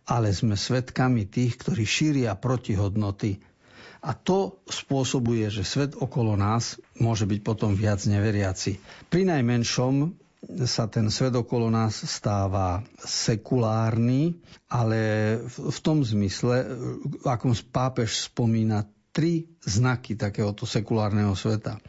ale 0.07 0.31
sme 0.31 0.55
svedkami 0.55 1.27
tých, 1.27 1.59
ktorí 1.59 1.83
šíria 1.83 2.31
protihodnoty. 2.39 3.43
A 4.01 4.17
to 4.17 4.63
spôsobuje, 4.65 5.51
že 5.51 5.67
svet 5.67 5.93
okolo 5.93 6.33
nás 6.33 6.79
môže 6.97 7.27
byť 7.27 7.39
potom 7.45 7.75
viac 7.77 8.01
neveriaci. 8.07 8.81
Pri 9.11 9.29
najmenšom 9.29 10.15
sa 10.65 10.89
ten 10.89 11.13
svet 11.13 11.37
okolo 11.37 11.69
nás 11.69 12.01
stáva 12.01 12.81
sekulárny, 12.97 14.41
ale 14.73 14.99
v 15.45 15.79
tom 15.85 16.01
zmysle, 16.01 16.65
akom 17.21 17.53
pápež 17.53 18.25
spomína 18.25 18.89
tri 19.12 19.47
znaky 19.63 20.15
takéhoto 20.15 20.63
sekulárneho 20.63 21.36
sveta. 21.36 21.80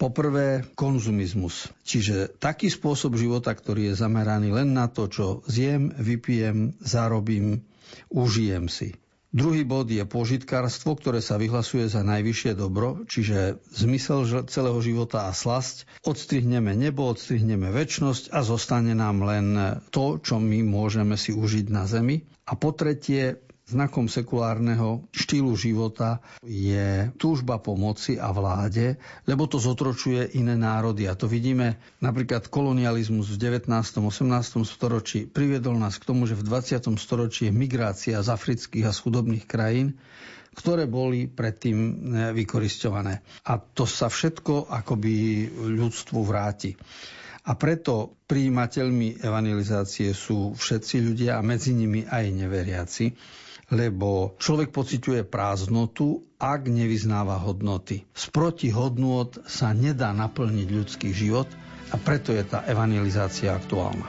Poprvé 0.00 0.64
konzumizmus, 0.72 1.68
čiže 1.84 2.32
taký 2.40 2.72
spôsob 2.72 3.20
života, 3.20 3.52
ktorý 3.52 3.92
je 3.92 4.00
zameraný 4.00 4.48
len 4.48 4.72
na 4.72 4.88
to, 4.88 5.12
čo 5.12 5.44
zjem, 5.44 5.92
vypijem, 5.92 6.72
zarobím, 6.80 7.68
užijem 8.08 8.72
si. 8.72 8.96
Druhý 9.30 9.62
bod 9.62 9.86
je 9.86 10.02
požitkárstvo, 10.02 10.98
ktoré 10.98 11.22
sa 11.22 11.38
vyhlasuje 11.38 11.86
za 11.86 12.02
najvyššie 12.02 12.58
dobro, 12.58 13.06
čiže 13.06 13.62
zmysel 13.70 14.26
celého 14.50 14.80
života 14.82 15.30
a 15.30 15.36
slasť. 15.36 15.86
Odstrihneme 16.02 16.74
nebo, 16.74 17.06
odstrihneme 17.06 17.70
väčnosť 17.70 18.34
a 18.34 18.42
zostane 18.42 18.90
nám 18.98 19.22
len 19.22 19.54
to, 19.94 20.18
čo 20.18 20.42
my 20.42 20.66
môžeme 20.66 21.14
si 21.14 21.30
užiť 21.30 21.70
na 21.70 21.86
zemi. 21.86 22.26
A 22.42 22.58
po 22.58 22.74
tretie 22.74 23.38
Znakom 23.70 24.10
sekulárneho 24.10 25.06
štýlu 25.14 25.54
života 25.54 26.18
je 26.42 27.06
túžba 27.14 27.62
pomoci 27.62 28.18
a 28.18 28.34
vláde, 28.34 28.98
lebo 29.30 29.46
to 29.46 29.62
zotročuje 29.62 30.34
iné 30.34 30.58
národy. 30.58 31.06
A 31.06 31.14
to 31.14 31.30
vidíme 31.30 31.78
napríklad 32.02 32.50
kolonializmus 32.50 33.30
v 33.30 33.62
19. 33.62 33.70
18. 33.70 34.66
storočí 34.66 35.30
priviedol 35.30 35.78
nás 35.78 36.02
k 36.02 36.10
tomu, 36.10 36.26
že 36.26 36.34
v 36.34 36.50
20. 36.50 36.82
storočí 36.98 37.46
je 37.46 37.54
migrácia 37.54 38.18
z 38.18 38.28
afrických 38.34 38.90
a 38.90 38.92
z 38.92 38.98
chudobných 39.06 39.46
krajín, 39.46 39.94
ktoré 40.58 40.90
boli 40.90 41.30
predtým 41.30 42.10
vykoristované. 42.34 43.22
A 43.46 43.54
to 43.62 43.86
sa 43.86 44.10
všetko 44.10 44.66
akoby 44.66 45.46
ľudstvu 45.78 46.18
vráti. 46.26 46.74
A 47.46 47.54
preto 47.54 48.18
príjimateľmi 48.26 49.22
evangelizácie 49.22 50.10
sú 50.10 50.58
všetci 50.58 51.06
ľudia 51.06 51.38
a 51.38 51.46
medzi 51.46 51.70
nimi 51.70 52.02
aj 52.02 52.24
neveriaci 52.34 53.06
lebo 53.70 54.34
človek 54.42 54.74
pociťuje 54.74 55.22
prázdnotu, 55.26 56.26
ak 56.42 56.66
nevyznáva 56.66 57.38
hodnoty. 57.38 58.02
Sproti 58.10 58.74
hodnot 58.74 59.46
sa 59.46 59.70
nedá 59.70 60.10
naplniť 60.10 60.68
ľudský 60.68 61.14
život 61.14 61.46
a 61.90 61.96
preto 61.98 62.34
je 62.34 62.42
tá 62.42 62.66
evangelizácia 62.66 63.54
aktuálna. 63.54 64.06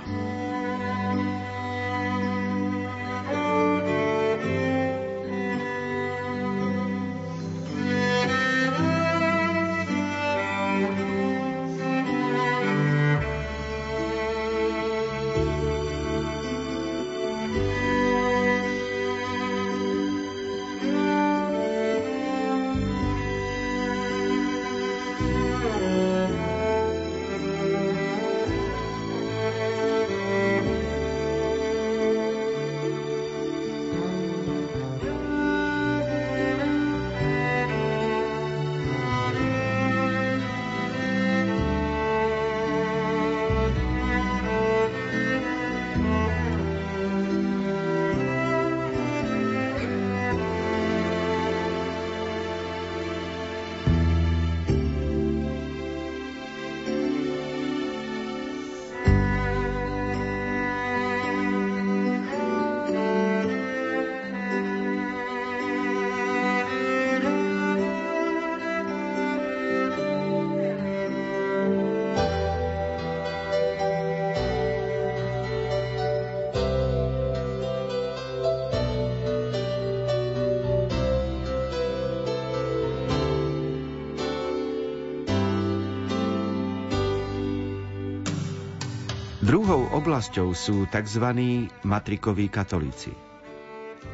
Druhou 89.62 89.94
oblasťou 89.94 90.58
sú 90.58 90.90
tzv. 90.90 91.38
matrikoví 91.86 92.50
katolíci. 92.50 93.14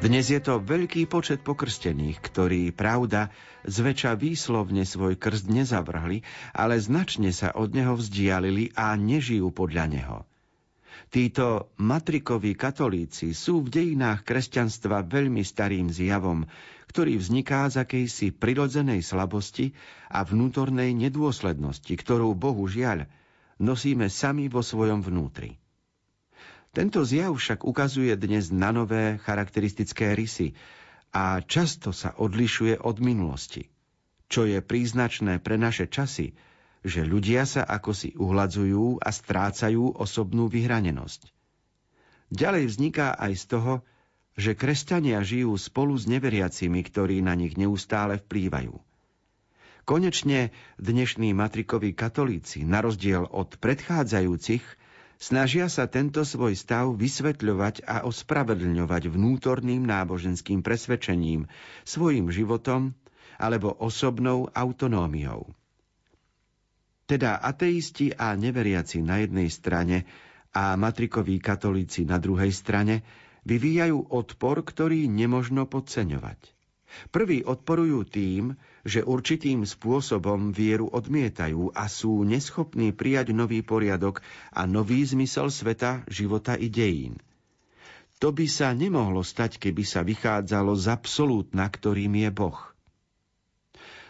Dnes 0.04 0.28
je 0.28 0.36
to 0.44 0.60
veľký 0.60 1.08
počet 1.08 1.40
pokrstených, 1.40 2.20
ktorí, 2.20 2.68
pravda, 2.68 3.32
zväčša 3.64 4.12
výslovne 4.20 4.84
svoj 4.84 5.16
krst 5.16 5.48
nezavrhli, 5.48 6.20
ale 6.52 6.76
značne 6.76 7.32
sa 7.32 7.56
od 7.56 7.72
neho 7.72 7.96
vzdialili 7.96 8.76
a 8.76 8.92
nežijú 8.92 9.48
podľa 9.48 9.88
neho. 9.88 10.18
Títo 11.08 11.72
matrikoví 11.80 12.52
katolíci 12.52 13.32
sú 13.32 13.64
v 13.64 13.72
dejinách 13.72 14.28
kresťanstva 14.28 15.00
veľmi 15.08 15.40
starým 15.48 15.88
zjavom, 15.88 16.44
ktorý 16.92 17.16
vzniká 17.16 17.72
z 17.72 17.88
akejsi 17.88 18.36
prirodzenej 18.36 19.00
slabosti 19.00 19.72
a 20.12 20.28
vnútornej 20.28 20.92
nedôslednosti, 20.92 21.96
ktorú 21.96 22.36
bohužiaľ 22.36 23.08
nosíme 23.58 24.10
sami 24.10 24.46
vo 24.46 24.62
svojom 24.62 25.02
vnútri. 25.02 25.58
Tento 26.70 27.02
zjav 27.02 27.34
však 27.34 27.66
ukazuje 27.66 28.14
dnes 28.14 28.54
na 28.54 28.70
nové 28.70 29.18
charakteristické 29.22 30.14
rysy 30.14 30.54
a 31.10 31.40
často 31.42 31.90
sa 31.90 32.14
odlišuje 32.14 32.78
od 32.84 33.00
minulosti, 33.02 33.66
čo 34.28 34.44
je 34.44 34.60
príznačné 34.62 35.40
pre 35.40 35.56
naše 35.56 35.88
časy, 35.88 36.36
že 36.84 37.02
ľudia 37.02 37.48
sa 37.48 37.66
ako 37.66 37.90
si 37.90 38.14
uhladzujú 38.14 39.02
a 39.02 39.10
strácajú 39.10 39.98
osobnú 39.98 40.46
vyhranenosť. 40.46 41.34
Ďalej 42.28 42.64
vzniká 42.68 43.16
aj 43.16 43.32
z 43.34 43.44
toho, 43.48 43.74
že 44.38 44.54
kresťania 44.54 45.18
žijú 45.24 45.56
spolu 45.58 45.98
s 45.98 46.06
neveriacimi, 46.06 46.78
ktorí 46.86 47.24
na 47.24 47.34
nich 47.34 47.58
neustále 47.58 48.22
vplývajú. 48.22 48.87
Konečne 49.88 50.52
dnešní 50.76 51.32
matrikoví 51.32 51.96
katolíci, 51.96 52.60
na 52.60 52.84
rozdiel 52.84 53.24
od 53.24 53.56
predchádzajúcich, 53.56 54.60
snažia 55.16 55.72
sa 55.72 55.88
tento 55.88 56.28
svoj 56.28 56.60
stav 56.60 56.92
vysvetľovať 56.92 57.88
a 57.88 58.04
ospravedlňovať 58.04 59.08
vnútorným 59.08 59.80
náboženským 59.88 60.60
presvedčením, 60.60 61.48
svojim 61.88 62.28
životom 62.28 62.92
alebo 63.40 63.72
osobnou 63.72 64.52
autonómiou. 64.52 65.56
Teda 67.08 67.40
ateisti 67.40 68.12
a 68.12 68.36
neveriaci 68.36 69.00
na 69.00 69.24
jednej 69.24 69.48
strane 69.48 70.04
a 70.52 70.76
matrikoví 70.76 71.40
katolíci 71.40 72.04
na 72.04 72.20
druhej 72.20 72.52
strane 72.52 73.08
vyvíjajú 73.48 74.12
odpor, 74.12 74.60
ktorý 74.60 75.08
nemožno 75.08 75.64
podceňovať. 75.64 76.57
Prví 77.12 77.44
odporujú 77.44 78.04
tým, 78.08 78.56
že 78.84 79.04
určitým 79.04 79.64
spôsobom 79.68 80.56
vieru 80.56 80.88
odmietajú 80.88 81.76
a 81.76 81.84
sú 81.86 82.24
neschopní 82.24 82.96
prijať 82.96 83.36
nový 83.36 83.60
poriadok 83.60 84.24
a 84.52 84.64
nový 84.64 85.04
zmysel 85.04 85.52
sveta, 85.52 86.04
života 86.08 86.56
i 86.56 86.72
dejín. 86.72 87.20
To 88.18 88.34
by 88.34 88.50
sa 88.50 88.74
nemohlo 88.74 89.22
stať, 89.22 89.62
keby 89.62 89.84
sa 89.86 90.02
vychádzalo 90.02 90.74
z 90.74 90.86
absolútna, 90.90 91.70
ktorým 91.70 92.18
je 92.18 92.30
Boh. 92.34 92.58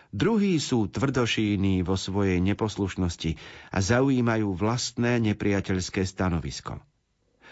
Druhí 0.09 0.57
sú 0.57 0.89
tvrdošíní 0.89 1.85
vo 1.85 1.93
svojej 1.93 2.41
neposlušnosti 2.41 3.37
a 3.69 3.79
zaujímajú 3.85 4.57
vlastné 4.57 5.21
nepriateľské 5.21 6.09
stanovisko. 6.09 6.81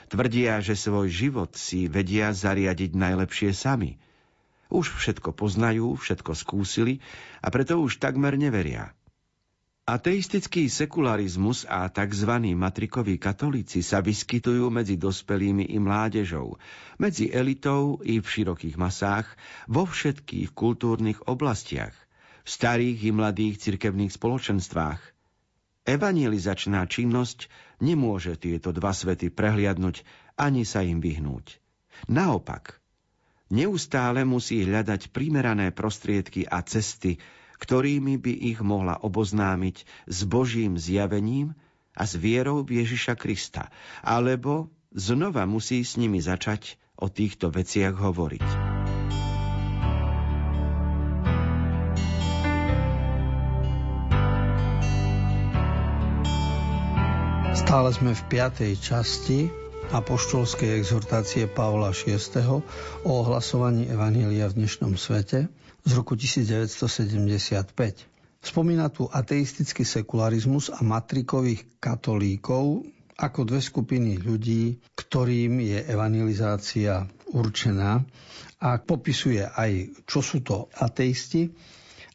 Tvrdia, 0.08 0.64
že 0.64 0.72
svoj 0.72 1.12
život 1.12 1.52
si 1.52 1.90
vedia 1.90 2.32
zariadiť 2.32 2.96
najlepšie 2.96 3.52
sami– 3.52 3.98
už 4.70 4.96
všetko 4.98 5.33
poznajú, 5.33 5.94
všetko 5.94 6.33
skúsili 6.35 6.98
a 7.42 7.50
preto 7.52 7.79
už 7.79 8.02
takmer 8.02 8.35
neveria. 8.35 8.96
Ateistický 9.87 10.66
sekularizmus 10.66 11.62
a 11.62 11.87
tzv. 11.87 12.33
matrikoví 12.59 13.22
katolíci 13.22 13.87
sa 13.87 14.02
vyskytujú 14.02 14.66
medzi 14.66 14.98
dospelými 14.98 15.62
i 15.70 15.79
mládežou, 15.79 16.59
medzi 16.98 17.31
elitou 17.31 18.02
i 18.02 18.18
v 18.18 18.26
širokých 18.26 18.74
masách, 18.74 19.31
vo 19.70 19.87
všetkých 19.87 20.50
kultúrnych 20.59 21.31
oblastiach, 21.31 21.94
v 22.42 22.48
starých 22.50 22.98
i 22.98 23.11
mladých 23.14 23.62
cirkevných 23.62 24.11
spoločenstvách. 24.11 24.98
Evangelizačná 25.87 26.83
činnosť 26.90 27.46
nemôže 27.79 28.35
tieto 28.35 28.74
dva 28.74 28.90
svety 28.90 29.31
prehliadnúť 29.31 30.02
ani 30.35 30.66
sa 30.66 30.83
im 30.83 30.98
vyhnúť. 30.98 31.62
Naopak, 32.11 32.83
neustále 33.50 34.26
musí 34.26 34.66
hľadať 34.66 35.14
primerané 35.14 35.70
prostriedky 35.70 36.46
a 36.46 36.62
cesty, 36.66 37.18
ktorými 37.56 38.20
by 38.20 38.32
ich 38.52 38.61
mohla 38.61 39.00
oboznámiť 39.00 39.87
s 40.11 40.18
Božím 40.28 40.76
zjavením 40.76 41.56
a 41.96 42.04
s 42.04 42.12
vierou 42.18 42.61
Ježiša 42.61 43.16
Krista, 43.16 43.72
alebo 44.04 44.68
znova 44.92 45.48
musí 45.48 45.80
s 45.80 45.96
nimi 45.96 46.20
začať 46.20 46.76
o 47.00 47.09
týchto 47.09 47.48
veciach 47.48 47.96
hovoriť. 47.96 48.48
Stále 57.56 57.90
sme 57.90 58.14
v 58.14 58.22
piatej 58.30 58.72
časti 58.78 59.65
apoštolskej 59.94 60.83
exhortácie 60.83 61.46
Pavla 61.46 61.94
VI. 61.94 62.18
o 62.51 62.62
ohlasovaní 63.07 63.87
Evanília 63.87 64.51
v 64.51 64.64
dnešnom 64.64 64.99
svete 64.99 65.46
z 65.87 65.90
roku 65.94 66.18
1975. 66.18 67.62
Spomína 68.42 68.90
tu 68.90 69.07
ateistický 69.07 69.87
sekularizmus 69.87 70.75
a 70.75 70.83
matrikových 70.83 71.79
katolíkov 71.79 72.83
ako 73.14 73.40
dve 73.46 73.62
skupiny 73.62 74.18
ľudí, 74.18 74.83
ktorým 74.99 75.62
je 75.62 75.79
evangelizácia 75.87 77.07
určená 77.31 78.03
a 78.59 78.68
popisuje 78.83 79.46
aj, 79.46 80.03
čo 80.03 80.18
sú 80.18 80.42
to 80.42 80.66
ateisti 80.75 81.55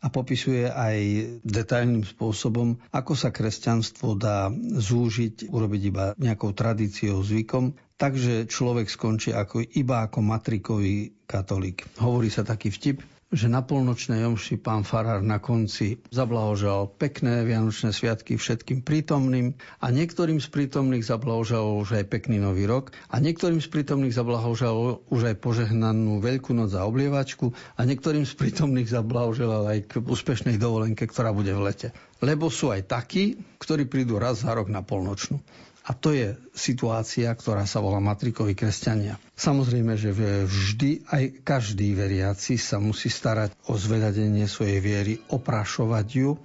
a 0.02 0.08
popisuje 0.10 0.66
aj 0.66 0.98
detailným 1.46 2.02
spôsobom, 2.02 2.82
ako 2.90 3.14
sa 3.14 3.30
kresťanstvo 3.30 4.18
dá 4.18 4.50
zúžiť, 4.82 5.54
urobiť 5.54 5.82
iba 5.94 6.06
nejakou 6.18 6.58
tradíciou, 6.58 7.22
zvykom, 7.22 7.78
takže 8.02 8.50
človek 8.50 8.90
skončí 8.90 9.30
ako, 9.30 9.62
iba 9.78 10.02
ako 10.10 10.26
matrikový 10.26 11.14
katolík. 11.30 11.86
Hovorí 12.02 12.34
sa 12.34 12.42
taký 12.42 12.74
vtip, 12.74 13.06
že 13.32 13.48
na 13.48 13.64
polnočnej 13.64 14.28
omši 14.28 14.60
pán 14.60 14.84
Farár 14.84 15.24
na 15.24 15.40
konci 15.40 16.04
zablahožal 16.12 16.92
pekné 17.00 17.48
Vianočné 17.48 17.96
sviatky 17.96 18.36
všetkým 18.36 18.84
prítomným 18.84 19.56
a 19.80 19.88
niektorým 19.88 20.44
z 20.44 20.52
prítomných 20.52 21.08
zablahožal 21.08 21.80
už 21.80 22.04
aj 22.04 22.12
pekný 22.12 22.44
nový 22.44 22.68
rok 22.68 22.92
a 23.08 23.24
niektorým 23.24 23.64
z 23.64 23.72
prítomných 23.72 24.12
zablahožal 24.12 25.00
už 25.08 25.22
aj 25.32 25.36
požehnanú 25.40 26.20
Veľkú 26.20 26.52
noc 26.52 26.76
za 26.76 26.84
oblievačku 26.84 27.56
a 27.80 27.82
niektorým 27.88 28.28
z 28.28 28.36
prítomných 28.36 28.92
zablahožal 28.92 29.64
aj 29.64 29.80
k 29.88 29.92
úspešnej 30.04 30.60
dovolenke, 30.60 31.08
ktorá 31.08 31.32
bude 31.32 31.56
v 31.56 31.72
lete. 31.72 31.88
Lebo 32.20 32.52
sú 32.52 32.76
aj 32.76 32.92
takí, 32.92 33.40
ktorí 33.64 33.88
prídu 33.88 34.20
raz 34.20 34.44
za 34.44 34.52
rok 34.52 34.68
na 34.68 34.84
polnočnú. 34.84 35.40
A 35.82 35.98
to 35.98 36.14
je 36.14 36.38
situácia, 36.54 37.34
ktorá 37.34 37.66
sa 37.66 37.82
volá 37.82 37.98
matrikoví 37.98 38.54
kresťania. 38.54 39.18
Samozrejme, 39.34 39.98
že 39.98 40.14
vždy 40.46 41.10
aj 41.10 41.24
každý 41.42 41.98
veriaci 41.98 42.62
sa 42.62 42.78
musí 42.78 43.10
starať 43.10 43.58
o 43.66 43.74
zvedadenie 43.82 44.46
svojej 44.46 44.78
viery, 44.78 45.14
oprašovať 45.34 46.08
ju 46.14 46.38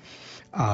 a 0.57 0.69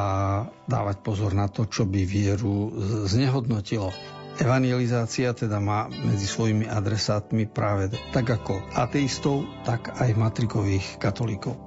dávať 0.71 0.97
pozor 1.03 1.35
na 1.35 1.51
to, 1.51 1.67
čo 1.67 1.91
by 1.91 2.07
vieru 2.07 2.71
znehodnotilo. 3.11 3.91
Evangelizácia 4.39 5.35
teda 5.35 5.61
má 5.61 5.91
medzi 5.91 6.25
svojimi 6.25 6.65
adresátmi 6.65 7.51
práve 7.51 7.93
tak 8.15 8.31
ako 8.31 8.63
ateistov, 8.73 9.45
tak 9.67 9.93
aj 9.99 10.15
matrikových 10.17 11.03
katolíkov. 11.03 11.59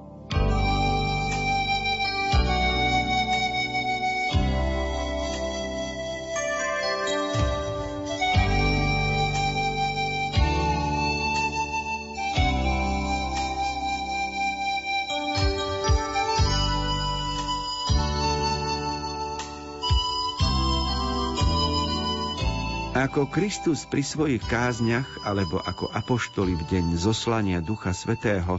Ako 23.06 23.30
Kristus 23.30 23.86
pri 23.86 24.02
svojich 24.02 24.42
kázniach 24.50 25.22
alebo 25.22 25.62
ako 25.62 25.94
apoštoli 25.94 26.58
v 26.58 26.62
deň 26.74 26.98
zoslania 26.98 27.62
Ducha 27.62 27.94
Svetého, 27.94 28.58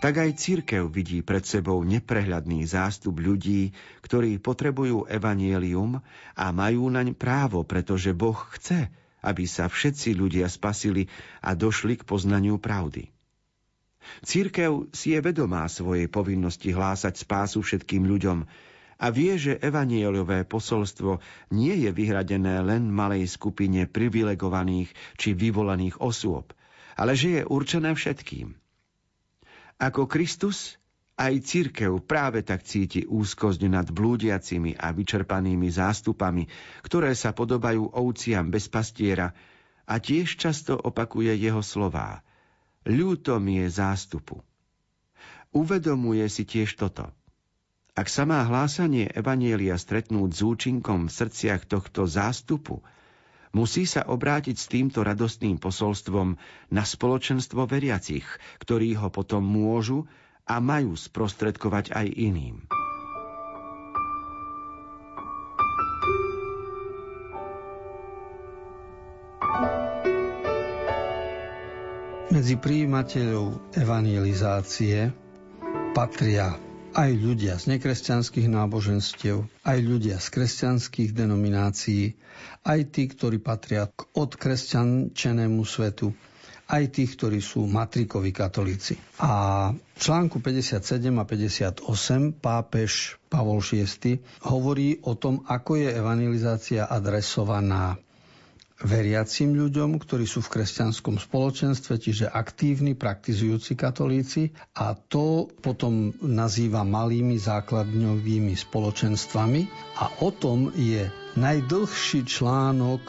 tak 0.00 0.16
aj 0.16 0.32
církev 0.40 0.88
vidí 0.88 1.20
pred 1.20 1.44
sebou 1.44 1.84
neprehľadný 1.84 2.64
zástup 2.64 3.20
ľudí, 3.20 3.76
ktorí 4.00 4.40
potrebujú 4.40 5.12
evanielium 5.12 6.00
a 6.32 6.46
majú 6.56 6.88
naň 6.88 7.12
právo, 7.12 7.68
pretože 7.68 8.16
Boh 8.16 8.40
chce, 8.56 8.88
aby 9.20 9.44
sa 9.44 9.68
všetci 9.68 10.16
ľudia 10.16 10.48
spasili 10.48 11.12
a 11.44 11.52
došli 11.52 12.00
k 12.00 12.08
poznaniu 12.08 12.56
pravdy. 12.56 13.12
Církev 14.24 14.88
si 14.96 15.12
je 15.12 15.20
vedomá 15.20 15.68
svojej 15.68 16.08
povinnosti 16.08 16.72
hlásať 16.72 17.28
spásu 17.28 17.60
všetkým 17.60 18.08
ľuďom, 18.08 18.48
a 19.02 19.10
vie, 19.10 19.34
že 19.34 19.58
evanieliové 19.58 20.46
posolstvo 20.46 21.18
nie 21.50 21.74
je 21.74 21.90
vyhradené 21.90 22.62
len 22.62 22.86
malej 22.86 23.26
skupine 23.26 23.90
privilegovaných 23.90 24.94
či 25.18 25.34
vyvolaných 25.34 25.98
osôb, 25.98 26.54
ale 26.94 27.18
že 27.18 27.42
je 27.42 27.42
určené 27.42 27.98
všetkým. 27.98 28.54
Ako 29.82 30.06
Kristus, 30.06 30.78
aj 31.18 31.42
církev 31.42 31.98
práve 32.06 32.46
tak 32.46 32.62
cíti 32.62 33.02
úzkosť 33.02 33.66
nad 33.66 33.90
blúdiacimi 33.90 34.78
a 34.78 34.94
vyčerpanými 34.94 35.66
zástupami, 35.66 36.46
ktoré 36.86 37.18
sa 37.18 37.34
podobajú 37.34 37.90
ovciam 37.98 38.54
bez 38.54 38.70
pastiera 38.70 39.34
a 39.82 39.98
tiež 39.98 40.38
často 40.38 40.78
opakuje 40.78 41.34
jeho 41.34 41.58
slová. 41.58 42.22
Ľúto 42.86 43.42
mi 43.42 43.58
je 43.58 43.66
zástupu. 43.66 44.46
Uvedomuje 45.50 46.22
si 46.30 46.46
tiež 46.46 46.78
toto– 46.78 47.10
ak 47.92 48.08
sa 48.08 48.24
má 48.24 48.40
hlásanie 48.48 49.04
Evanielia 49.12 49.76
stretnúť 49.76 50.30
s 50.32 50.40
účinkom 50.40 51.12
v 51.12 51.12
srdciach 51.12 51.68
tohto 51.68 52.08
zástupu, 52.08 52.80
musí 53.52 53.84
sa 53.84 54.08
obrátiť 54.08 54.56
s 54.56 54.66
týmto 54.72 55.04
radostným 55.04 55.60
posolstvom 55.60 56.40
na 56.72 56.82
spoločenstvo 56.88 57.68
veriacich, 57.68 58.24
ktorí 58.64 58.96
ho 58.96 59.12
potom 59.12 59.44
môžu 59.44 60.08
a 60.48 60.56
majú 60.56 60.96
sprostredkovať 60.96 61.92
aj 61.92 62.06
iným. 62.16 62.64
Medzi 72.32 72.56
príjimateľov 72.56 73.76
evangelizácie 73.76 75.12
patria 75.92 76.71
aj 76.92 77.10
ľudia 77.16 77.56
z 77.56 77.76
nekresťanských 77.76 78.48
náboženstiev, 78.52 79.48
aj 79.64 79.78
ľudia 79.80 80.20
z 80.20 80.28
kresťanských 80.28 81.16
denominácií, 81.16 82.14
aj 82.68 82.80
tí, 82.92 83.08
ktorí 83.08 83.40
patria 83.40 83.88
k 83.88 84.00
odkresťančenému 84.12 85.64
svetu, 85.64 86.12
aj 86.72 86.84
tí, 86.92 87.04
ktorí 87.04 87.40
sú 87.40 87.68
matrikoví 87.68 88.32
katolíci. 88.32 88.96
A 89.20 89.72
v 89.72 89.98
článku 89.98 90.40
57 90.40 90.80
a 91.16 91.24
58 91.24 91.84
pápež 92.40 93.20
Pavol 93.28 93.60
VI 93.60 94.20
hovorí 94.48 95.00
o 95.04 95.12
tom, 95.16 95.44
ako 95.48 95.80
je 95.80 95.88
evangelizácia 95.92 96.88
adresovaná 96.88 98.00
veriacim 98.82 99.54
ľuďom, 99.54 99.98
ktorí 100.02 100.26
sú 100.26 100.42
v 100.42 100.58
kresťanskom 100.58 101.18
spoločenstve, 101.18 101.98
čiže 102.02 102.26
aktívni, 102.28 102.98
praktizujúci 102.98 103.78
katolíci 103.78 104.50
a 104.74 104.94
to 104.94 105.46
potom 105.62 106.12
nazýva 106.20 106.82
malými 106.82 107.38
základňovými 107.38 108.54
spoločenstvami 108.58 109.60
a 110.02 110.04
o 110.22 110.28
tom 110.34 110.74
je 110.74 111.06
najdlhší 111.38 112.26
článok 112.26 113.02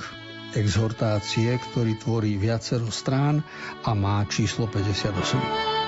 exhortácie, 0.54 1.58
ktorý 1.58 1.98
tvorí 1.98 2.38
viacero 2.38 2.94
strán 2.94 3.42
a 3.82 3.92
má 3.98 4.22
číslo 4.30 4.70
58. 4.70 5.83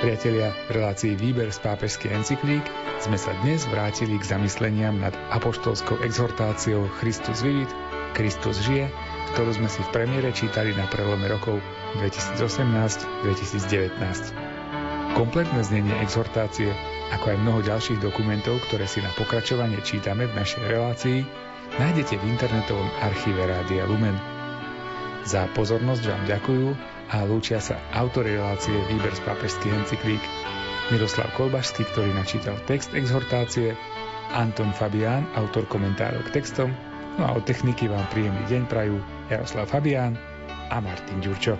Priatelia, 0.00 0.56
v 0.64 0.80
relácii 0.80 1.12
Výber 1.12 1.52
z 1.52 1.60
pápežských 1.60 2.16
encyklík 2.16 2.64
sme 3.04 3.20
sa 3.20 3.36
dnes 3.44 3.68
vrátili 3.68 4.16
k 4.16 4.32
zamysleniam 4.32 4.96
nad 4.96 5.12
apoštolskou 5.28 6.00
exhortáciou 6.00 6.88
Christus 7.04 7.44
vivit, 7.44 7.68
Kristus 8.16 8.64
žije, 8.64 8.88
ktorú 9.36 9.52
sme 9.60 9.68
si 9.68 9.84
v 9.84 9.92
premiére 9.92 10.32
čítali 10.32 10.72
na 10.72 10.88
prelome 10.88 11.28
rokov 11.28 11.60
2018-2019. 12.00 13.92
Kompletné 15.20 15.60
znenie 15.68 15.92
exhortácie, 16.00 16.72
ako 17.12 17.36
aj 17.36 17.40
mnoho 17.44 17.60
ďalších 17.60 18.00
dokumentov, 18.00 18.64
ktoré 18.72 18.88
si 18.88 19.04
na 19.04 19.12
pokračovanie 19.20 19.84
čítame 19.84 20.24
v 20.24 20.32
našej 20.32 20.64
relácii, 20.64 21.28
nájdete 21.76 22.16
v 22.16 22.24
internetovom 22.24 22.88
archíve 23.04 23.44
Rádia 23.44 23.84
Lumen. 23.84 24.16
Za 25.28 25.44
pozornosť 25.52 26.08
vám 26.08 26.24
ďakujú 26.24 26.72
a 27.10 27.26
lúčia 27.26 27.58
sa 27.58 27.78
autory 27.90 28.38
relácie 28.38 28.74
Výber 28.86 29.10
z 29.10 29.22
pápežských 29.26 29.74
encyklík 29.82 30.22
Miroslav 30.94 31.30
Kolbašský, 31.34 31.86
ktorý 31.90 32.10
načítal 32.14 32.58
text 32.66 32.94
exhortácie, 32.94 33.74
Anton 34.34 34.70
Fabián, 34.74 35.26
autor 35.34 35.66
komentárov 35.66 36.22
k 36.30 36.42
textom, 36.42 36.70
no 37.18 37.22
a 37.26 37.34
od 37.34 37.46
techniky 37.46 37.90
vám 37.90 38.06
príjemný 38.14 38.42
deň 38.46 38.62
prajú 38.70 38.98
Jaroslav 39.26 39.66
Fabián 39.70 40.14
a 40.70 40.78
Martin 40.78 41.18
Ďurčo. 41.22 41.58